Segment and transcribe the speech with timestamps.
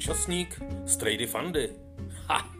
[0.00, 1.68] časník z Trady Fundy.
[2.26, 2.59] Ha!